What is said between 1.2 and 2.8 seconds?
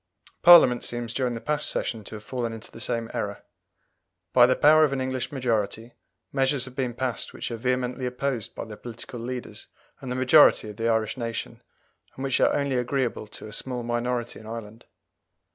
the past Session to have fallen into the